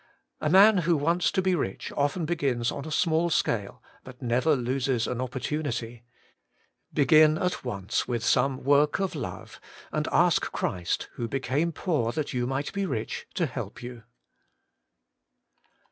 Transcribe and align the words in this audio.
A 0.39 0.49
man 0.49 0.79
who 0.79 0.95
Working 0.97 0.97
for 0.97 0.97
God 0.97 1.05
99 1.05 1.05
wants 1.09 1.31
to 1.31 1.41
be 1.43 1.55
rich 1.55 1.91
often 1.95 2.25
begins 2.25 2.71
on 2.71 2.85
a 2.85 2.91
small 2.91 3.29
scale, 3.29 3.83
but 4.03 4.19
never 4.19 4.55
loses 4.55 5.05
an 5.05 5.21
opportunity. 5.21 6.01
Begin 6.91 7.37
at 7.37 7.63
once 7.63 8.07
with 8.07 8.23
some 8.25 8.63
work 8.63 8.99
of 8.99 9.13
love, 9.13 9.61
and 9.91 10.07
ask 10.11 10.51
Christ, 10.51 11.07
who 11.17 11.27
became 11.27 11.71
poor, 11.71 12.11
that 12.13 12.33
yon 12.33 12.49
might 12.49 12.73
be 12.73 12.87
rich, 12.87 13.27
to 13.35 13.45
help 13.45 13.83
you. 13.83 14.01